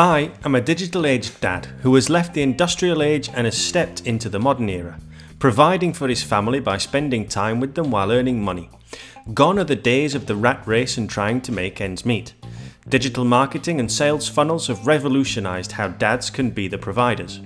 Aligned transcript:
I 0.00 0.30
am 0.44 0.54
a 0.54 0.60
digital 0.60 1.06
age 1.06 1.40
dad 1.40 1.66
who 1.82 1.92
has 1.96 2.08
left 2.08 2.32
the 2.32 2.42
industrial 2.42 3.02
age 3.02 3.28
and 3.34 3.46
has 3.46 3.58
stepped 3.58 4.06
into 4.06 4.28
the 4.28 4.38
modern 4.38 4.68
era, 4.68 5.00
providing 5.40 5.92
for 5.92 6.06
his 6.06 6.22
family 6.22 6.60
by 6.60 6.78
spending 6.78 7.26
time 7.26 7.58
with 7.58 7.74
them 7.74 7.90
while 7.90 8.12
earning 8.12 8.40
money. 8.40 8.70
Gone 9.34 9.58
are 9.58 9.64
the 9.64 9.74
days 9.74 10.14
of 10.14 10.26
the 10.26 10.36
rat 10.36 10.62
race 10.66 10.96
and 10.96 11.10
trying 11.10 11.40
to 11.40 11.50
make 11.50 11.80
ends 11.80 12.06
meet. 12.06 12.34
Digital 12.88 13.24
marketing 13.24 13.80
and 13.80 13.90
sales 13.90 14.28
funnels 14.28 14.68
have 14.68 14.86
revolutionised 14.86 15.72
how 15.72 15.88
dads 15.88 16.30
can 16.30 16.50
be 16.50 16.68
the 16.68 16.78
providers. 16.78 17.40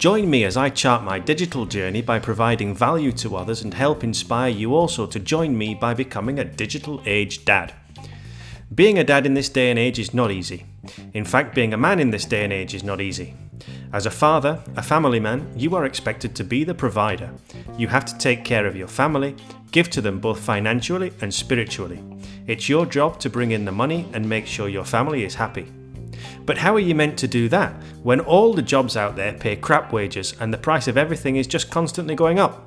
Join 0.00 0.30
me 0.30 0.44
as 0.44 0.56
I 0.56 0.70
chart 0.70 1.04
my 1.04 1.18
digital 1.18 1.66
journey 1.66 2.00
by 2.00 2.18
providing 2.20 2.74
value 2.74 3.12
to 3.12 3.36
others 3.36 3.60
and 3.60 3.74
help 3.74 4.02
inspire 4.02 4.48
you 4.48 4.74
also 4.74 5.06
to 5.06 5.20
join 5.20 5.58
me 5.58 5.74
by 5.74 5.92
becoming 5.92 6.38
a 6.38 6.44
digital 6.44 7.02
age 7.04 7.44
dad. 7.44 7.74
Being 8.74 8.98
a 8.98 9.04
dad 9.04 9.26
in 9.26 9.34
this 9.34 9.50
day 9.50 9.68
and 9.68 9.78
age 9.78 9.98
is 9.98 10.14
not 10.14 10.30
easy. 10.30 10.64
In 11.12 11.26
fact, 11.26 11.54
being 11.54 11.74
a 11.74 11.76
man 11.76 12.00
in 12.00 12.12
this 12.12 12.24
day 12.24 12.44
and 12.44 12.50
age 12.50 12.72
is 12.72 12.82
not 12.82 13.02
easy. 13.02 13.34
As 13.92 14.06
a 14.06 14.10
father, 14.10 14.64
a 14.74 14.82
family 14.82 15.20
man, 15.20 15.52
you 15.54 15.76
are 15.76 15.84
expected 15.84 16.34
to 16.36 16.44
be 16.44 16.64
the 16.64 16.72
provider. 16.72 17.30
You 17.76 17.88
have 17.88 18.06
to 18.06 18.16
take 18.16 18.42
care 18.42 18.66
of 18.66 18.76
your 18.76 18.88
family, 18.88 19.36
give 19.70 19.90
to 19.90 20.00
them 20.00 20.18
both 20.18 20.40
financially 20.40 21.12
and 21.20 21.34
spiritually. 21.34 22.02
It's 22.46 22.70
your 22.70 22.86
job 22.86 23.20
to 23.20 23.28
bring 23.28 23.50
in 23.50 23.66
the 23.66 23.72
money 23.72 24.08
and 24.14 24.26
make 24.26 24.46
sure 24.46 24.70
your 24.70 24.86
family 24.86 25.24
is 25.24 25.34
happy. 25.34 25.70
But 26.46 26.58
how 26.58 26.74
are 26.74 26.80
you 26.80 26.94
meant 26.94 27.18
to 27.18 27.28
do 27.28 27.48
that 27.48 27.72
when 28.02 28.20
all 28.20 28.54
the 28.54 28.62
jobs 28.62 28.96
out 28.96 29.16
there 29.16 29.32
pay 29.32 29.56
crap 29.56 29.92
wages 29.92 30.34
and 30.40 30.52
the 30.52 30.58
price 30.58 30.88
of 30.88 30.96
everything 30.96 31.36
is 31.36 31.46
just 31.46 31.70
constantly 31.70 32.14
going 32.14 32.38
up? 32.38 32.66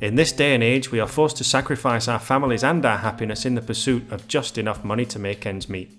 In 0.00 0.16
this 0.16 0.32
day 0.32 0.54
and 0.54 0.64
age, 0.64 0.90
we 0.90 0.98
are 0.98 1.06
forced 1.06 1.36
to 1.36 1.44
sacrifice 1.44 2.08
our 2.08 2.18
families 2.18 2.64
and 2.64 2.84
our 2.84 2.98
happiness 2.98 3.46
in 3.46 3.54
the 3.54 3.62
pursuit 3.62 4.10
of 4.10 4.26
just 4.26 4.58
enough 4.58 4.84
money 4.84 5.06
to 5.06 5.18
make 5.18 5.46
ends 5.46 5.68
meet. 5.68 5.92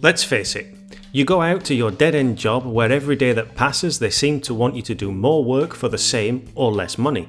Let's 0.00 0.24
face 0.24 0.56
it, 0.56 0.74
you 1.12 1.24
go 1.24 1.42
out 1.42 1.64
to 1.66 1.74
your 1.74 1.90
dead 1.90 2.14
end 2.14 2.38
job 2.38 2.66
where 2.66 2.90
every 2.90 3.16
day 3.16 3.32
that 3.32 3.54
passes 3.54 3.98
they 3.98 4.10
seem 4.10 4.40
to 4.40 4.54
want 4.54 4.74
you 4.74 4.82
to 4.82 4.94
do 4.94 5.12
more 5.12 5.44
work 5.44 5.74
for 5.74 5.88
the 5.88 5.98
same 5.98 6.50
or 6.54 6.72
less 6.72 6.98
money. 6.98 7.28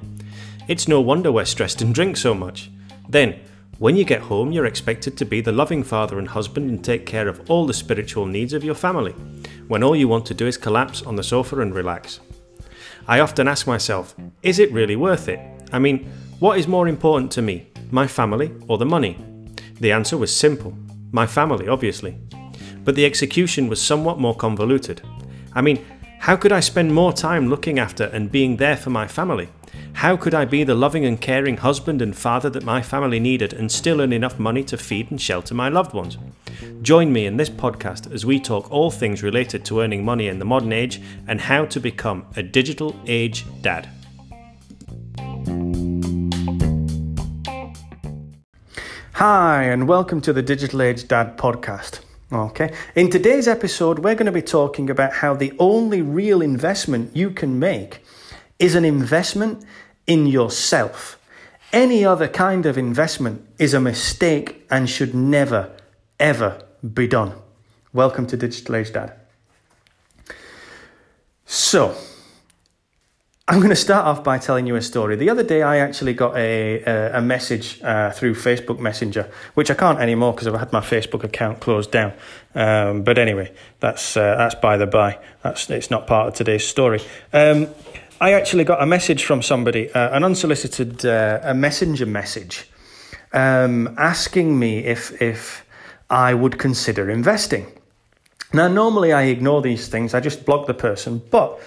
It's 0.68 0.88
no 0.88 1.02
wonder 1.02 1.32
we're 1.32 1.46
stressed 1.46 1.82
and 1.82 1.94
drink 1.94 2.18
so 2.18 2.34
much. 2.34 2.72
Then, 3.08 3.40
when 3.78 3.98
you 3.98 4.06
get 4.06 4.22
home, 4.22 4.52
you're 4.52 4.66
expected 4.66 5.18
to 5.18 5.26
be 5.26 5.42
the 5.42 5.52
loving 5.52 5.84
father 5.84 6.18
and 6.18 6.30
husband 6.30 6.70
and 6.70 6.84
take 6.84 7.06
care 7.06 7.28
of 7.28 7.50
all 7.50 7.66
the 7.66 7.74
spiritual 7.74 8.26
needs 8.26 8.54
of 8.54 8.64
your 8.64 8.76
family, 8.76 9.12
when 9.68 9.84
all 9.84 9.96
you 9.96 10.08
want 10.08 10.26
to 10.28 10.34
do 10.34 10.48
is 10.48 10.58
collapse 10.58 11.02
on 11.02 11.16
the 11.16 11.24
sofa 11.24 11.60
and 11.60 11.76
relax. 11.76 12.22
I 13.08 13.20
often 13.20 13.48
ask 13.48 13.68
myself, 13.68 14.16
is 14.44 14.60
it 14.60 14.72
really 14.72 14.96
worth 14.96 15.28
it? 15.28 15.40
I 15.74 15.80
mean, 15.80 16.10
what 16.40 16.58
is 16.58 16.68
more 16.68 16.88
important 16.88 17.32
to 17.34 17.42
me, 17.42 17.68
my 17.92 18.08
family 18.08 18.52
or 18.68 18.78
the 18.78 18.86
money? 18.86 19.18
The 19.80 19.92
answer 19.92 20.18
was 20.18 20.36
simple 20.36 20.74
my 21.12 21.26
family, 21.26 21.68
obviously. 21.70 22.18
But 22.84 22.96
the 22.96 23.06
execution 23.06 23.70
was 23.70 23.82
somewhat 23.82 24.20
more 24.20 24.36
convoluted. 24.36 25.02
I 25.54 25.62
mean, 25.62 25.84
how 26.20 26.36
could 26.36 26.52
I 26.52 26.60
spend 26.60 26.94
more 26.94 27.14
time 27.14 27.50
looking 27.50 27.80
after 27.80 28.06
and 28.06 28.32
being 28.32 28.58
there 28.58 28.76
for 28.76 28.90
my 28.90 29.08
family? 29.08 29.48
How 29.96 30.18
could 30.18 30.34
I 30.34 30.44
be 30.44 30.66
the 30.66 30.76
loving 30.76 31.06
and 31.06 31.20
caring 31.20 31.56
husband 31.56 32.02
and 32.02 32.16
father 32.16 32.50
that 32.50 32.66
my 32.66 32.82
family 32.82 33.18
needed 33.18 33.54
and 33.54 33.72
still 33.72 34.02
earn 34.02 34.12
enough 34.12 34.38
money 34.38 34.62
to 34.66 34.78
feed 34.78 35.10
and 35.10 35.20
shelter 35.20 35.56
my 35.56 35.70
loved 35.70 35.94
ones? 35.94 36.18
Join 36.82 37.14
me 37.14 37.26
in 37.26 37.38
this 37.38 37.50
podcast 37.50 38.12
as 38.14 38.26
we 38.26 38.38
talk 38.38 38.70
all 38.70 38.92
things 38.92 39.24
related 39.24 39.64
to 39.66 39.80
earning 39.80 40.04
money 40.04 40.28
in 40.28 40.38
the 40.38 40.44
modern 40.44 40.74
age 40.74 41.02
and 41.30 41.40
how 41.40 41.64
to 41.68 41.80
become 41.80 42.26
a 42.36 42.44
digital 42.44 42.94
age 43.08 43.46
dad. 43.62 43.88
Hi, 49.14 49.64
and 49.64 49.88
welcome 49.88 50.20
to 50.22 50.34
the 50.34 50.44
Digital 50.44 50.82
Age 50.82 51.08
Dad 51.08 51.38
podcast. 51.38 52.02
Okay, 52.34 52.74
in 52.96 53.10
today's 53.10 53.48
episode, 53.48 54.00
we're 54.00 54.16
going 54.16 54.26
to 54.26 54.32
be 54.34 54.42
talking 54.42 54.90
about 54.90 55.14
how 55.14 55.34
the 55.34 55.54
only 55.58 56.02
real 56.02 56.42
investment 56.42 57.16
you 57.16 57.32
can 57.32 57.58
make 57.58 58.02
is 58.60 58.76
an 58.76 58.86
investment 58.86 59.64
in 60.08 60.28
yourself. 60.28 61.20
Any 61.74 62.06
other 62.06 62.28
kind 62.28 62.66
of 62.66 62.78
investment 62.78 63.46
is 63.60 63.74
a 63.74 63.80
mistake 63.80 64.66
and 64.70 64.90
should 64.90 65.14
never, 65.14 65.76
ever 66.20 66.64
be 66.94 67.08
done. 67.08 67.34
Welcome 67.92 68.28
to 68.28 68.38
Digital 68.38 68.76
Age 68.76 68.94
Dad. 68.94 69.14
So, 71.46 71.96
I'm 73.48 73.58
going 73.58 73.70
to 73.70 73.76
start 73.76 74.08
off 74.08 74.24
by 74.24 74.40
telling 74.40 74.66
you 74.66 74.76
a 74.76 74.82
story. 74.82 75.16
The 75.16 75.30
other 75.30 75.44
day, 75.44 75.62
I 75.62 75.78
actually 75.78 76.16
got 76.16 76.36
a 76.36 76.82
a, 76.84 77.20
a 77.20 77.22
message 77.22 77.80
uh, 77.84 78.10
through 78.10 78.34
Facebook 78.34 78.80
Messenger, 78.80 79.30
which 79.54 79.70
I 79.70 79.76
can't 79.76 80.00
anymore 80.00 80.34
because 80.34 80.48
I've 80.48 80.60
had 80.60 80.74
my 80.74 80.80
Facebook 80.80 81.24
account 81.24 81.60
closed 81.60 81.92
down. 81.92 82.14
Um, 82.56 83.04
but 83.04 83.20
anyway, 83.20 83.54
that's 83.82 84.18
uh, 84.18 84.36
that's 84.36 84.56
by 84.56 84.78
the 84.78 84.88
by. 84.88 85.20
That's 85.44 85.70
it's 85.70 85.92
not 85.92 86.08
part 86.08 86.30
of 86.30 86.34
today's 86.34 86.68
story. 86.68 87.02
Um, 87.34 87.68
I 88.22 88.32
actually 88.32 88.64
got 88.64 88.82
a 88.82 88.86
message 88.86 89.26
from 89.26 89.42
somebody, 89.42 89.92
uh, 89.92 90.16
an 90.16 90.24
unsolicited 90.24 91.06
uh, 91.06 91.40
a 91.44 91.54
messenger 91.54 92.06
message, 92.06 92.70
um, 93.34 93.94
asking 93.98 94.58
me 94.58 94.80
if 94.86 95.22
if 95.22 95.66
I 96.10 96.34
would 96.34 96.58
consider 96.58 97.10
investing. 97.10 97.66
Now, 98.54 98.70
normally 98.70 99.12
I 99.12 99.24
ignore 99.24 99.62
these 99.62 99.90
things. 99.90 100.14
I 100.14 100.22
just 100.22 100.46
block 100.46 100.66
the 100.66 100.74
person, 100.74 101.22
but 101.30 101.60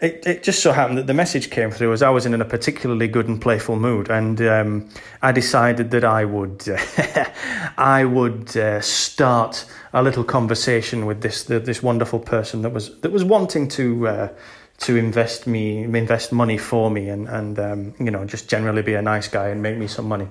it, 0.00 0.26
it 0.26 0.42
just 0.42 0.62
so 0.62 0.72
happened 0.72 0.96
that 0.96 1.06
the 1.06 1.12
message 1.12 1.50
came 1.50 1.70
through 1.70 1.92
as 1.92 2.02
I 2.02 2.08
was 2.08 2.24
in 2.24 2.40
a 2.40 2.44
particularly 2.46 3.06
good 3.06 3.28
and 3.28 3.38
playful 3.38 3.76
mood, 3.76 4.08
and 4.08 4.40
um, 4.40 4.88
I 5.20 5.32
decided 5.32 5.90
that 5.90 6.04
I 6.04 6.24
would 6.24 6.66
I 7.76 8.06
would 8.06 8.56
uh, 8.56 8.80
start 8.80 9.66
a 9.92 10.02
little 10.02 10.24
conversation 10.24 11.04
with 11.04 11.20
this 11.20 11.44
this 11.44 11.82
wonderful 11.82 12.20
person 12.20 12.62
that 12.62 12.70
was 12.70 12.98
that 13.00 13.12
was 13.12 13.22
wanting 13.22 13.68
to. 13.68 14.30
To 14.80 14.96
invest 14.96 15.46
me 15.46 15.84
invest 15.84 16.32
money 16.32 16.58
for 16.58 16.90
me 16.90 17.10
and 17.10 17.28
and 17.28 17.58
um, 17.58 17.94
you 17.98 18.10
know 18.10 18.24
just 18.24 18.48
generally 18.48 18.82
be 18.82 18.94
a 18.94 19.02
nice 19.02 19.28
guy 19.28 19.48
and 19.48 19.62
make 19.62 19.76
me 19.76 19.86
some 19.86 20.08
money. 20.08 20.28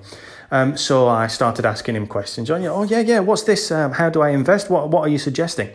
Um, 0.50 0.76
so 0.76 1.08
I 1.08 1.28
started 1.28 1.64
asking 1.64 1.96
him 1.96 2.06
questions. 2.06 2.50
Oh 2.50 2.56
yeah 2.56 2.70
oh 2.70 2.82
yeah 2.82 3.00
yeah 3.00 3.20
what's 3.20 3.44
this? 3.44 3.70
Um, 3.70 3.92
how 3.92 4.10
do 4.10 4.22
I 4.22 4.30
invest? 4.30 4.68
What 4.68 4.88
what 4.88 5.02
are 5.02 5.08
you 5.08 5.18
suggesting 5.18 5.70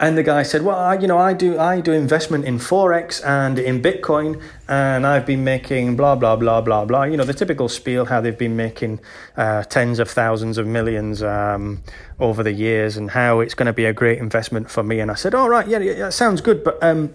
and 0.00 0.16
the 0.16 0.22
guy 0.22 0.44
said, 0.44 0.62
"Well, 0.62 0.78
I, 0.78 0.94
you 0.94 1.08
know, 1.08 1.18
I 1.18 1.32
do 1.32 1.58
I 1.58 1.80
do 1.80 1.92
investment 1.92 2.44
in 2.44 2.58
forex 2.58 3.24
and 3.24 3.58
in 3.58 3.82
Bitcoin, 3.82 4.40
and 4.68 5.04
I've 5.04 5.26
been 5.26 5.42
making 5.42 5.96
blah 5.96 6.14
blah 6.14 6.36
blah 6.36 6.60
blah 6.60 6.84
blah. 6.84 7.02
You 7.02 7.16
know, 7.16 7.24
the 7.24 7.34
typical 7.34 7.68
spiel 7.68 8.04
how 8.04 8.20
they've 8.20 8.38
been 8.38 8.54
making 8.56 9.00
uh, 9.36 9.64
tens 9.64 9.98
of 9.98 10.08
thousands 10.08 10.56
of 10.56 10.66
millions 10.66 11.22
um, 11.22 11.82
over 12.20 12.44
the 12.44 12.52
years, 12.52 12.96
and 12.96 13.10
how 13.10 13.40
it's 13.40 13.54
going 13.54 13.66
to 13.66 13.72
be 13.72 13.86
a 13.86 13.92
great 13.92 14.18
investment 14.18 14.70
for 14.70 14.84
me." 14.84 15.00
And 15.00 15.10
I 15.10 15.14
said, 15.14 15.34
"All 15.34 15.48
right, 15.48 15.66
yeah, 15.66 15.78
yeah, 15.78 16.10
sounds 16.10 16.40
good, 16.40 16.62
but 16.64 16.82
um, 16.82 17.14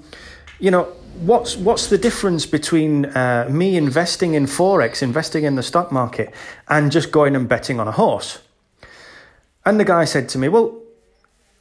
you 0.59 0.71
know." 0.71 0.93
What's 1.13 1.55
what's 1.55 1.87
the 1.87 1.97
difference 1.99 2.47
between 2.47 3.05
uh, 3.05 3.47
me 3.47 3.77
investing 3.77 4.33
in 4.33 4.47
forex, 4.47 5.03
investing 5.03 5.43
in 5.43 5.53
the 5.53 5.61
stock 5.61 5.91
market, 5.91 6.33
and 6.67 6.91
just 6.91 7.11
going 7.11 7.35
and 7.35 7.47
betting 7.47 7.79
on 7.79 7.87
a 7.87 7.91
horse? 7.91 8.39
And 9.63 9.79
the 9.79 9.85
guy 9.85 10.05
said 10.05 10.27
to 10.29 10.39
me, 10.39 10.47
"Well, 10.47 10.82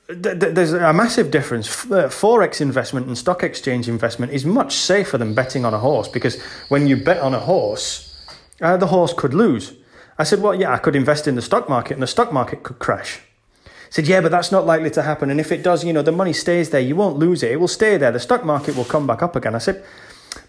there's 0.08 0.72
a 0.72 0.92
massive 0.92 1.30
difference. 1.30 1.68
Uh, 1.86 2.08
forex 2.08 2.60
investment 2.60 3.06
and 3.06 3.16
stock 3.16 3.42
exchange 3.42 3.88
investment 3.88 4.32
is 4.32 4.44
much 4.44 4.74
safer 4.74 5.16
than 5.16 5.34
betting 5.34 5.64
on 5.64 5.72
a 5.72 5.78
horse 5.78 6.08
because 6.08 6.40
when 6.68 6.86
you 6.86 6.96
bet 6.96 7.20
on 7.20 7.34
a 7.34 7.38
horse, 7.38 8.20
uh, 8.60 8.76
the 8.76 8.88
horse 8.88 9.12
could 9.12 9.34
lose. 9.34 9.74
I 10.18 10.24
said, 10.24 10.42
well, 10.42 10.54
yeah, 10.54 10.72
I 10.72 10.78
could 10.78 10.96
invest 10.96 11.26
in 11.26 11.34
the 11.34 11.42
stock 11.42 11.68
market 11.68 11.94
and 11.94 12.02
the 12.02 12.06
stock 12.06 12.32
market 12.32 12.62
could 12.62 12.78
crash. 12.78 13.20
He 13.64 13.96
said, 13.96 14.06
yeah, 14.06 14.20
but 14.20 14.30
that's 14.30 14.52
not 14.52 14.66
likely 14.66 14.90
to 14.90 15.02
happen. 15.02 15.30
And 15.30 15.40
if 15.40 15.52
it 15.52 15.62
does, 15.62 15.84
you 15.84 15.92
know, 15.92 16.02
the 16.02 16.12
money 16.12 16.32
stays 16.32 16.70
there. 16.70 16.80
You 16.80 16.96
won't 16.96 17.18
lose 17.18 17.42
it. 17.42 17.52
It 17.52 17.60
will 17.60 17.68
stay 17.68 17.96
there. 17.96 18.10
The 18.10 18.20
stock 18.20 18.44
market 18.44 18.76
will 18.76 18.84
come 18.84 19.06
back 19.06 19.22
up 19.22 19.36
again. 19.36 19.54
I 19.54 19.58
said, 19.58 19.84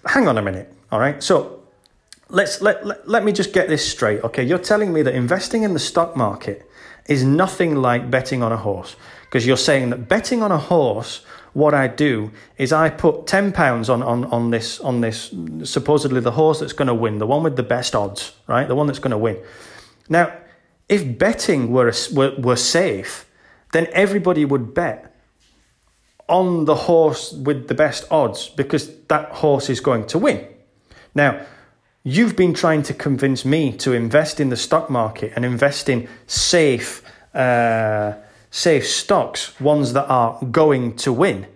hang 0.05 0.27
on 0.27 0.37
a 0.37 0.41
minute. 0.41 0.73
All 0.91 0.99
right. 0.99 1.21
So 1.21 1.63
let's 2.29 2.61
let, 2.61 2.85
let, 2.85 3.07
let 3.07 3.23
me 3.23 3.31
just 3.31 3.53
get 3.53 3.67
this 3.67 3.89
straight. 3.89 4.23
Okay. 4.23 4.43
You're 4.43 4.59
telling 4.59 4.93
me 4.93 5.01
that 5.01 5.13
investing 5.13 5.63
in 5.63 5.73
the 5.73 5.79
stock 5.79 6.15
market 6.15 6.69
is 7.07 7.23
nothing 7.23 7.75
like 7.75 8.09
betting 8.09 8.41
on 8.41 8.51
a 8.51 8.57
horse 8.57 8.95
because 9.33 9.47
you're 9.47 9.57
saying 9.57 9.89
that 9.89 10.07
betting 10.07 10.43
on 10.43 10.51
a 10.51 10.59
horse 10.59 11.25
what 11.53 11.73
I 11.73 11.87
do 11.87 12.29
is 12.59 12.71
I 12.71 12.91
put 12.91 13.25
ten 13.25 13.51
pounds 13.51 13.89
on, 13.89 14.03
on, 14.03 14.25
on 14.25 14.51
this 14.51 14.79
on 14.79 15.01
this 15.01 15.33
supposedly 15.63 16.21
the 16.21 16.31
horse 16.31 16.59
that's 16.59 16.73
going 16.73 16.87
to 16.87 16.93
win, 16.93 17.17
the 17.17 17.25
one 17.25 17.41
with 17.41 17.55
the 17.55 17.63
best 17.63 17.95
odds, 17.95 18.35
right? 18.47 18.67
The 18.67 18.75
one 18.75 18.85
that's 18.85 18.99
going 18.99 19.11
to 19.11 19.17
win. 19.17 19.37
Now, 20.07 20.31
if 20.87 21.17
betting 21.17 21.71
were, 21.71 21.91
were 22.13 22.35
were 22.37 22.55
safe, 22.55 23.25
then 23.71 23.87
everybody 23.91 24.45
would 24.45 24.75
bet 24.75 25.15
on 26.27 26.65
the 26.65 26.75
horse 26.75 27.33
with 27.33 27.67
the 27.67 27.75
best 27.75 28.05
odds 28.11 28.49
because 28.49 28.95
that 29.07 29.31
horse 29.31 29.67
is 29.67 29.79
going 29.79 30.05
to 30.07 30.19
win. 30.19 30.47
Now, 31.15 31.43
you've 32.03 32.35
been 32.35 32.53
trying 32.53 32.83
to 32.83 32.93
convince 32.93 33.45
me 33.45 33.75
to 33.77 33.93
invest 33.93 34.39
in 34.39 34.49
the 34.49 34.57
stock 34.57 34.91
market 34.91 35.33
and 35.35 35.43
invest 35.43 35.89
in 35.89 36.07
safe. 36.27 37.01
Uh, 37.33 38.13
safe 38.53 38.87
stocks, 38.87 39.59
ones 39.59 39.93
that 39.93 40.07
are 40.07 40.37
going 40.51 40.95
to 40.95 41.11
win. 41.11 41.47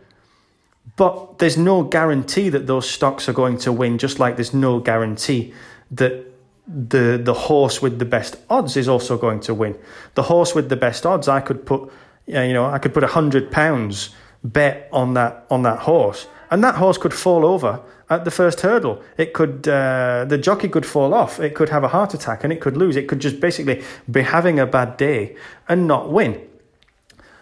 But 0.95 1.38
there's 1.38 1.55
no 1.55 1.83
guarantee 1.83 2.49
that 2.49 2.65
those 2.65 2.89
stocks 2.89 3.29
are 3.29 3.33
going 3.33 3.59
to 3.59 3.71
win, 3.71 3.99
just 3.99 4.17
like 4.17 4.35
there's 4.35 4.53
no 4.53 4.79
guarantee 4.79 5.53
that 5.91 6.25
the 6.67 7.21
the 7.23 7.35
horse 7.35 7.83
with 7.83 7.99
the 7.99 8.05
best 8.05 8.35
odds 8.49 8.75
is 8.75 8.89
also 8.89 9.15
going 9.15 9.41
to 9.41 9.53
win. 9.53 9.77
The 10.15 10.23
horse 10.23 10.55
with 10.55 10.69
the 10.69 10.75
best 10.75 11.05
odds, 11.05 11.27
I 11.27 11.39
could 11.39 11.67
put, 11.67 11.91
you 12.25 12.53
know, 12.53 12.65
I 12.65 12.79
could 12.79 12.95
put 12.95 13.03
a 13.03 13.13
hundred 13.19 13.51
pounds 13.51 14.09
bet 14.43 14.89
on 14.91 15.13
that 15.13 15.45
on 15.51 15.61
that 15.61 15.79
horse, 15.79 16.25
and 16.50 16.63
that 16.63 16.75
horse 16.75 16.97
could 16.97 17.13
fall 17.13 17.45
over 17.45 17.79
at 18.09 18.25
the 18.25 18.31
first 18.31 18.61
hurdle. 18.61 19.03
It 19.17 19.33
could, 19.33 19.67
uh, 19.67 20.25
the 20.27 20.38
jockey 20.39 20.69
could 20.69 20.85
fall 20.85 21.13
off. 21.13 21.39
It 21.39 21.53
could 21.53 21.69
have 21.69 21.83
a 21.83 21.89
heart 21.89 22.15
attack, 22.15 22.43
and 22.43 22.51
it 22.51 22.59
could 22.59 22.75
lose. 22.75 22.95
It 22.95 23.07
could 23.07 23.19
just 23.19 23.39
basically 23.39 23.83
be 24.09 24.23
having 24.23 24.59
a 24.59 24.65
bad 24.65 24.97
day 24.97 25.35
and 25.69 25.85
not 25.88 26.11
win. 26.11 26.41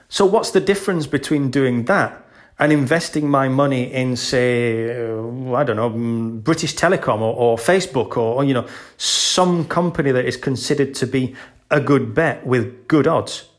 So, 0.10 0.26
what's 0.26 0.52
the 0.52 0.60
difference 0.60 1.08
between 1.08 1.52
doing 1.52 1.86
that 1.86 2.24
and 2.60 2.72
investing 2.72 3.30
my 3.30 3.50
money 3.50 3.92
in, 3.92 4.16
say, 4.16 4.92
uh, 4.92 5.54
I 5.54 5.64
don't 5.64 5.76
know, 5.76 5.90
mm, 5.90 6.44
British 6.44 6.76
Telecom 6.76 7.20
or, 7.20 7.34
or 7.36 7.58
Facebook 7.58 8.18
or, 8.18 8.36
or, 8.36 8.44
you 8.44 8.54
know, 8.54 8.68
some 8.98 9.66
company 9.66 10.12
that 10.12 10.26
is 10.26 10.38
considered 10.38 10.94
to 10.96 11.08
be 11.08 11.36
a 11.72 11.82
good 11.82 12.14
bet 12.14 12.46
with 12.46 12.88
good 12.88 13.08
odds? 13.08 13.50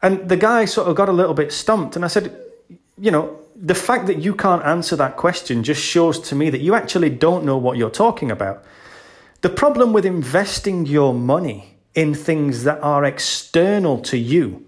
And 0.00 0.28
the 0.28 0.36
guy 0.36 0.64
sort 0.64 0.88
of 0.88 0.96
got 0.96 1.08
a 1.08 1.12
little 1.12 1.34
bit 1.34 1.52
stumped, 1.52 1.96
and 1.96 2.04
I 2.04 2.08
said, 2.08 2.36
you 2.98 3.10
know, 3.10 3.38
the 3.56 3.74
fact 3.74 4.06
that 4.06 4.18
you 4.18 4.34
can't 4.34 4.64
answer 4.64 4.96
that 4.96 5.16
question 5.16 5.62
just 5.62 5.80
shows 5.80 6.18
to 6.20 6.34
me 6.34 6.50
that 6.50 6.60
you 6.60 6.74
actually 6.74 7.10
don't 7.10 7.44
know 7.44 7.56
what 7.56 7.76
you're 7.76 7.90
talking 7.90 8.30
about. 8.30 8.64
The 9.42 9.48
problem 9.50 9.92
with 9.92 10.06
investing 10.06 10.86
your 10.86 11.14
money 11.14 11.76
in 11.94 12.14
things 12.14 12.64
that 12.64 12.80
are 12.82 13.04
external 13.04 14.00
to 14.00 14.18
you 14.18 14.63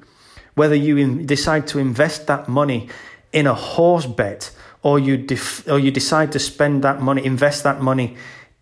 whether 0.57 0.75
you 0.75 1.23
decide 1.23 1.67
to 1.69 1.79
invest 1.79 2.27
that 2.27 2.49
money 2.49 2.89
in 3.33 3.47
a 3.47 3.55
horse 3.55 4.07
bet 4.07 4.51
or 4.83 4.99
you 4.99 5.17
def- 5.17 5.69
or 5.69 5.79
you 5.79 5.91
decide 5.91 6.33
to 6.33 6.39
spend 6.39 6.83
that 6.83 7.01
money, 7.01 7.25
invest 7.25 7.63
that 7.63 7.81
money 7.81 8.17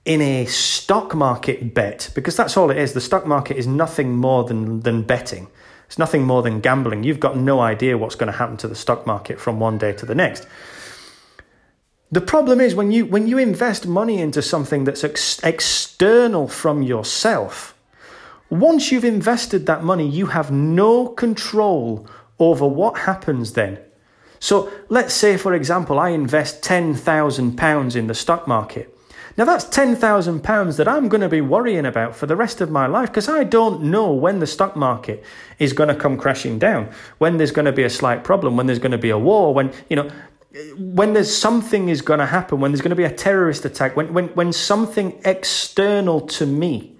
in 0.04 0.20
a 0.20 0.44
stock 0.44 1.14
market 1.14 1.72
bet, 1.72 2.10
because 2.14 2.36
that's 2.36 2.56
all 2.56 2.70
it 2.70 2.76
is. 2.76 2.92
The 2.92 3.00
stock 3.00 3.26
market 3.26 3.56
is 3.56 3.66
nothing 3.66 4.16
more 4.16 4.44
than, 4.44 4.80
than 4.80 5.02
betting. 5.02 5.48
It's 5.86 5.98
nothing 5.98 6.24
more 6.24 6.42
than 6.42 6.60
gambling. 6.60 7.04
You've 7.04 7.20
got 7.20 7.36
no 7.36 7.60
idea 7.60 7.96
what's 7.96 8.16
going 8.16 8.30
to 8.30 8.38
happen 8.38 8.56
to 8.58 8.68
the 8.68 8.74
stock 8.74 9.06
market 9.06 9.40
from 9.40 9.60
one 9.60 9.78
day 9.78 9.92
to 9.92 10.04
the 10.04 10.14
next. 10.14 10.46
The 12.10 12.20
problem 12.20 12.60
is 12.60 12.74
when 12.74 12.90
you 12.90 13.06
when 13.06 13.26
you 13.26 13.38
invest 13.38 13.86
money 13.86 14.20
into 14.20 14.42
something 14.42 14.84
that's 14.84 15.04
ex- 15.04 15.42
external 15.42 16.48
from 16.48 16.82
yourself, 16.82 17.73
once 18.60 18.92
you've 18.92 19.04
invested 19.04 19.66
that 19.66 19.82
money, 19.84 20.08
you 20.08 20.26
have 20.26 20.50
no 20.50 21.08
control 21.08 22.06
over 22.38 22.66
what 22.66 22.98
happens 22.98 23.52
then. 23.52 23.78
So 24.38 24.70
let's 24.88 25.14
say, 25.14 25.36
for 25.36 25.54
example, 25.54 25.98
I 25.98 26.10
invest 26.10 26.62
£10,000 26.62 27.96
in 27.96 28.06
the 28.06 28.14
stock 28.14 28.46
market. 28.46 28.94
Now 29.36 29.44
that's 29.44 29.64
£10,000 29.64 30.76
that 30.76 30.86
I'm 30.86 31.08
going 31.08 31.20
to 31.20 31.28
be 31.28 31.40
worrying 31.40 31.86
about 31.86 32.14
for 32.14 32.26
the 32.26 32.36
rest 32.36 32.60
of 32.60 32.70
my 32.70 32.86
life 32.86 33.08
because 33.08 33.28
I 33.28 33.42
don't 33.42 33.82
know 33.84 34.12
when 34.12 34.38
the 34.38 34.46
stock 34.46 34.76
market 34.76 35.24
is 35.58 35.72
going 35.72 35.88
to 35.88 35.94
come 35.94 36.16
crashing 36.16 36.58
down, 36.58 36.90
when 37.18 37.38
there's 37.38 37.50
going 37.50 37.64
to 37.64 37.72
be 37.72 37.82
a 37.82 37.90
slight 37.90 38.22
problem, 38.22 38.56
when 38.56 38.66
there's 38.66 38.78
going 38.78 38.92
to 38.92 38.98
be 38.98 39.10
a 39.10 39.18
war, 39.18 39.52
when, 39.52 39.72
you 39.88 39.96
know, 39.96 40.10
when 40.76 41.14
there's 41.14 41.36
something 41.36 41.88
is 41.88 42.00
going 42.00 42.20
to 42.20 42.26
happen, 42.26 42.60
when 42.60 42.70
there's 42.70 42.80
going 42.80 42.90
to 42.90 42.96
be 42.96 43.04
a 43.04 43.12
terrorist 43.12 43.64
attack, 43.64 43.96
when, 43.96 44.12
when, 44.12 44.28
when 44.28 44.52
something 44.52 45.20
external 45.24 46.20
to 46.20 46.46
me 46.46 46.93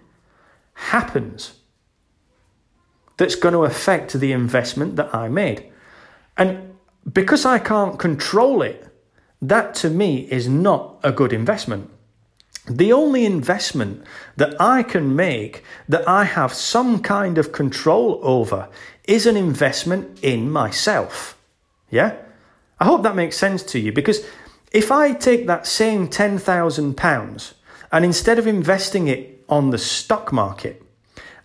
happens 0.74 1.54
that's 3.16 3.36
going 3.36 3.52
to 3.54 3.64
affect 3.64 4.12
the 4.12 4.32
investment 4.32 4.96
that 4.96 5.14
I 5.14 5.28
made. 5.28 5.70
And 6.36 6.74
because 7.10 7.44
I 7.44 7.58
can't 7.58 7.98
control 7.98 8.62
it, 8.62 8.88
that 9.40 9.74
to 9.76 9.90
me 9.90 10.28
is 10.30 10.48
not 10.48 10.98
a 11.02 11.12
good 11.12 11.32
investment. 11.32 11.90
The 12.66 12.92
only 12.92 13.26
investment 13.26 14.04
that 14.36 14.58
I 14.60 14.82
can 14.82 15.14
make 15.14 15.62
that 15.88 16.08
I 16.08 16.24
have 16.24 16.54
some 16.54 17.00
kind 17.00 17.36
of 17.36 17.52
control 17.52 18.20
over 18.22 18.68
is 19.04 19.26
an 19.26 19.36
investment 19.36 20.18
in 20.22 20.50
myself. 20.50 21.38
Yeah? 21.90 22.16
I 22.80 22.86
hope 22.86 23.02
that 23.02 23.14
makes 23.14 23.36
sense 23.36 23.62
to 23.64 23.78
you 23.78 23.92
because 23.92 24.26
if 24.72 24.90
I 24.90 25.12
take 25.12 25.46
that 25.46 25.66
same 25.66 26.08
£10,000 26.08 27.52
and 27.92 28.04
instead 28.04 28.38
of 28.38 28.46
investing 28.46 29.08
it 29.08 29.33
on 29.48 29.70
the 29.70 29.78
stock 29.78 30.32
market. 30.32 30.82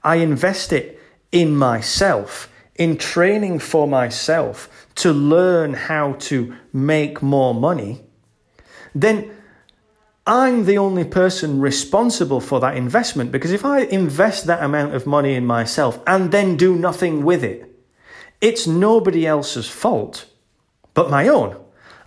I 0.03 0.17
invest 0.17 0.73
it 0.73 0.99
in 1.31 1.55
myself, 1.55 2.51
in 2.75 2.97
training 2.97 3.59
for 3.59 3.87
myself 3.87 4.87
to 4.95 5.11
learn 5.11 5.73
how 5.73 6.13
to 6.13 6.55
make 6.73 7.21
more 7.21 7.53
money. 7.53 8.01
Then 8.95 9.31
I'm 10.25 10.65
the 10.65 10.77
only 10.77 11.05
person 11.05 11.59
responsible 11.59 12.41
for 12.41 12.59
that 12.59 12.77
investment 12.77 13.31
because 13.31 13.51
if 13.51 13.65
I 13.65 13.81
invest 13.81 14.45
that 14.45 14.63
amount 14.63 14.93
of 14.93 15.07
money 15.07 15.33
in 15.33 15.45
myself 15.45 15.99
and 16.05 16.31
then 16.31 16.55
do 16.55 16.75
nothing 16.75 17.23
with 17.23 17.43
it, 17.43 17.65
it's 18.41 18.67
nobody 18.67 19.25
else's 19.25 19.67
fault 19.67 20.25
but 20.93 21.09
my 21.09 21.27
own. 21.27 21.57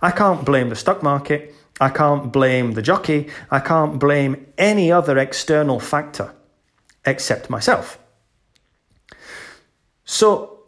I 0.01 0.11
can't 0.11 0.45
blame 0.45 0.69
the 0.69 0.75
stock 0.75 1.01
market. 1.01 1.53
I 1.79 1.89
can't 1.89 2.31
blame 2.31 2.73
the 2.73 2.81
jockey. 2.81 3.29
I 3.49 3.59
can't 3.59 3.99
blame 3.99 4.45
any 4.57 4.91
other 4.91 5.17
external 5.17 5.79
factor 5.79 6.33
except 7.05 7.49
myself. 7.49 7.99
So, 10.05 10.59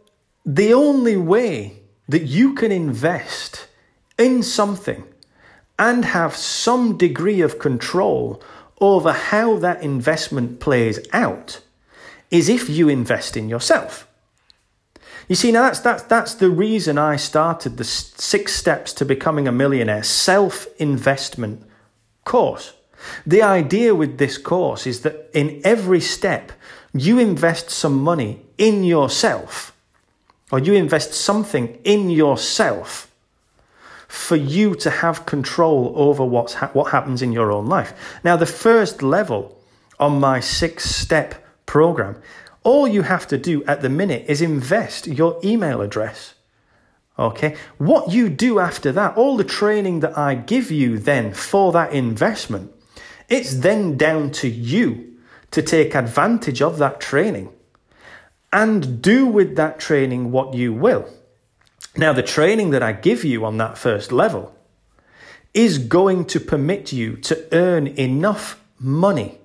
the 0.44 0.72
only 0.72 1.16
way 1.16 1.82
that 2.08 2.22
you 2.22 2.54
can 2.54 2.72
invest 2.72 3.66
in 4.18 4.42
something 4.42 5.04
and 5.78 6.04
have 6.04 6.36
some 6.36 6.96
degree 6.96 7.40
of 7.40 7.58
control 7.58 8.42
over 8.80 9.12
how 9.12 9.56
that 9.58 9.82
investment 9.82 10.60
plays 10.60 11.00
out 11.12 11.60
is 12.30 12.48
if 12.48 12.68
you 12.68 12.88
invest 12.88 13.36
in 13.36 13.48
yourself. 13.48 14.06
You 15.28 15.34
see, 15.34 15.50
now 15.50 15.62
that's, 15.62 15.80
that's, 15.80 16.02
that's 16.04 16.34
the 16.34 16.50
reason 16.50 16.98
I 16.98 17.16
started 17.16 17.76
the 17.76 17.84
six 17.84 18.54
steps 18.54 18.92
to 18.94 19.04
becoming 19.04 19.48
a 19.48 19.52
millionaire 19.52 20.04
self 20.04 20.66
investment 20.78 21.62
course. 22.24 22.74
The 23.26 23.42
idea 23.42 23.94
with 23.94 24.18
this 24.18 24.38
course 24.38 24.86
is 24.86 25.00
that 25.02 25.30
in 25.32 25.60
every 25.64 26.00
step, 26.00 26.52
you 26.92 27.18
invest 27.18 27.70
some 27.70 27.98
money 28.02 28.42
in 28.56 28.84
yourself, 28.84 29.76
or 30.50 30.58
you 30.58 30.74
invest 30.74 31.12
something 31.12 31.78
in 31.84 32.08
yourself 32.08 33.10
for 34.08 34.36
you 34.36 34.74
to 34.76 34.88
have 34.88 35.26
control 35.26 35.92
over 35.96 36.24
what's 36.24 36.54
ha- 36.54 36.70
what 36.72 36.92
happens 36.92 37.20
in 37.20 37.32
your 37.32 37.52
own 37.52 37.66
life. 37.66 37.92
Now, 38.24 38.36
the 38.36 38.46
first 38.46 39.02
level 39.02 39.60
on 39.98 40.20
my 40.20 40.40
six 40.40 40.84
step 40.84 41.44
program, 41.66 42.20
all 42.66 42.88
you 42.88 43.02
have 43.02 43.28
to 43.28 43.38
do 43.38 43.62
at 43.64 43.80
the 43.80 43.88
minute 43.88 44.24
is 44.26 44.42
invest 44.42 45.06
your 45.06 45.38
email 45.44 45.80
address. 45.80 46.34
Okay, 47.16 47.54
what 47.78 48.10
you 48.10 48.28
do 48.28 48.58
after 48.58 48.90
that, 48.90 49.16
all 49.16 49.36
the 49.36 49.44
training 49.44 50.00
that 50.00 50.18
I 50.18 50.34
give 50.34 50.72
you 50.72 50.98
then 50.98 51.32
for 51.32 51.70
that 51.70 51.92
investment, 51.92 52.72
it's 53.28 53.54
then 53.58 53.96
down 53.96 54.32
to 54.32 54.48
you 54.48 55.14
to 55.52 55.62
take 55.62 55.94
advantage 55.94 56.60
of 56.60 56.78
that 56.78 57.00
training 57.00 57.50
and 58.52 59.00
do 59.00 59.26
with 59.26 59.54
that 59.54 59.78
training 59.78 60.32
what 60.32 60.54
you 60.54 60.72
will. 60.72 61.08
Now, 61.96 62.12
the 62.12 62.22
training 62.22 62.70
that 62.70 62.82
I 62.82 62.92
give 62.92 63.22
you 63.22 63.44
on 63.44 63.58
that 63.58 63.78
first 63.78 64.10
level 64.10 64.52
is 65.54 65.78
going 65.78 66.24
to 66.26 66.40
permit 66.40 66.92
you 66.92 67.16
to 67.18 67.46
earn 67.52 67.86
enough 67.86 68.60
money 68.80 69.38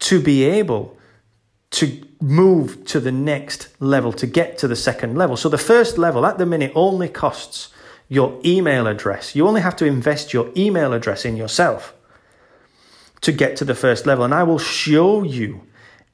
to 0.00 0.20
be 0.20 0.44
able 0.44 0.97
to 1.70 2.02
move 2.20 2.84
to 2.86 3.00
the 3.00 3.12
next 3.12 3.68
level, 3.80 4.12
to 4.12 4.26
get 4.26 4.58
to 4.58 4.68
the 4.68 4.76
second 4.76 5.16
level. 5.16 5.36
So, 5.36 5.48
the 5.48 5.58
first 5.58 5.98
level 5.98 6.24
at 6.24 6.38
the 6.38 6.46
minute 6.46 6.72
only 6.74 7.08
costs 7.08 7.68
your 8.08 8.40
email 8.44 8.86
address. 8.86 9.36
You 9.36 9.46
only 9.46 9.60
have 9.60 9.76
to 9.76 9.84
invest 9.84 10.32
your 10.32 10.50
email 10.56 10.92
address 10.92 11.24
in 11.24 11.36
yourself 11.36 11.94
to 13.20 13.32
get 13.32 13.56
to 13.56 13.64
the 13.64 13.74
first 13.74 14.06
level. 14.06 14.24
And 14.24 14.34
I 14.34 14.44
will 14.44 14.58
show 14.58 15.22
you 15.22 15.62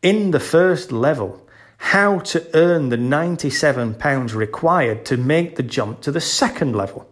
in 0.02 0.32
the 0.32 0.40
first 0.40 0.90
level 0.90 1.40
how 1.78 2.18
to 2.18 2.46
earn 2.54 2.88
the 2.88 2.96
£97 2.96 4.34
required 4.34 5.04
to 5.04 5.16
make 5.16 5.56
the 5.56 5.62
jump 5.62 6.00
to 6.00 6.10
the 6.10 6.20
second 6.20 6.74
level. 6.74 7.08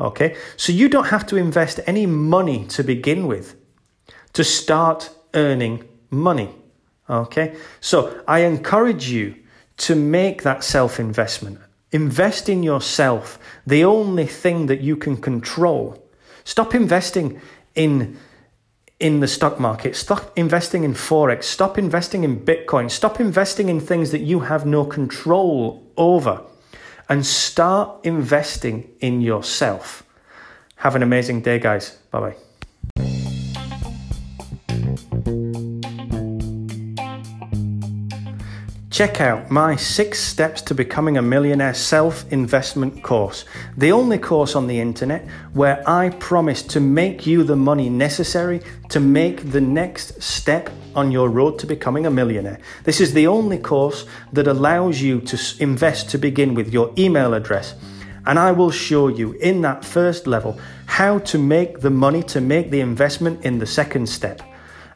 Okay, 0.00 0.36
so 0.56 0.72
you 0.72 0.88
don't 0.88 1.08
have 1.08 1.26
to 1.26 1.36
invest 1.36 1.78
any 1.86 2.06
money 2.06 2.66
to 2.68 2.82
begin 2.82 3.26
with 3.26 3.54
to 4.32 4.42
start 4.42 5.10
earning 5.34 5.88
money. 6.10 6.50
Okay, 7.12 7.54
so 7.80 8.24
I 8.26 8.40
encourage 8.40 9.10
you 9.10 9.34
to 9.76 9.94
make 9.94 10.42
that 10.44 10.64
self 10.64 10.98
investment. 10.98 11.58
Invest 11.90 12.48
in 12.48 12.62
yourself, 12.62 13.38
the 13.66 13.84
only 13.84 14.26
thing 14.26 14.64
that 14.66 14.80
you 14.80 14.96
can 14.96 15.18
control. 15.18 16.02
Stop 16.44 16.74
investing 16.74 17.38
in 17.74 18.16
in 18.98 19.20
the 19.20 19.28
stock 19.28 19.60
market. 19.60 19.94
Stop 19.94 20.32
investing 20.36 20.84
in 20.84 20.94
Forex. 20.94 21.44
Stop 21.44 21.76
investing 21.76 22.24
in 22.24 22.40
Bitcoin. 22.40 22.90
Stop 22.90 23.20
investing 23.20 23.68
in 23.68 23.78
things 23.78 24.10
that 24.12 24.20
you 24.20 24.40
have 24.40 24.64
no 24.64 24.84
control 24.84 25.84
over. 25.96 26.40
And 27.08 27.26
start 27.26 28.06
investing 28.06 28.88
in 29.00 29.20
yourself. 29.20 30.04
Have 30.76 30.96
an 30.96 31.02
amazing 31.02 31.42
day, 31.42 31.58
guys. 31.58 31.98
Bye 32.10 32.20
bye. 32.20 32.36
Check 38.92 39.22
out 39.22 39.50
my 39.50 39.74
six 39.74 40.20
steps 40.20 40.60
to 40.60 40.74
becoming 40.74 41.16
a 41.16 41.22
millionaire 41.22 41.72
self 41.72 42.30
investment 42.30 43.02
course, 43.02 43.46
the 43.74 43.90
only 43.90 44.18
course 44.18 44.54
on 44.54 44.66
the 44.66 44.78
internet 44.78 45.26
where 45.54 45.82
I 45.88 46.10
promise 46.10 46.62
to 46.64 46.78
make 46.78 47.26
you 47.26 47.42
the 47.42 47.56
money 47.56 47.88
necessary 47.88 48.60
to 48.90 49.00
make 49.00 49.50
the 49.50 49.62
next 49.62 50.22
step 50.22 50.68
on 50.94 51.10
your 51.10 51.30
road 51.30 51.58
to 51.60 51.66
becoming 51.66 52.04
a 52.04 52.10
millionaire. 52.10 52.58
This 52.84 53.00
is 53.00 53.14
the 53.14 53.28
only 53.28 53.56
course 53.56 54.04
that 54.34 54.46
allows 54.46 55.00
you 55.00 55.22
to 55.22 55.38
invest 55.58 56.10
to 56.10 56.18
begin 56.18 56.52
with 56.52 56.70
your 56.70 56.92
email 56.98 57.32
address. 57.32 57.74
And 58.26 58.38
I 58.38 58.52
will 58.52 58.70
show 58.70 59.08
you 59.08 59.32
in 59.40 59.62
that 59.62 59.86
first 59.86 60.26
level 60.26 60.60
how 60.84 61.20
to 61.20 61.38
make 61.38 61.80
the 61.80 61.88
money 61.88 62.22
to 62.24 62.42
make 62.42 62.70
the 62.70 62.80
investment 62.80 63.42
in 63.42 63.58
the 63.58 63.66
second 63.66 64.06
step. 64.06 64.42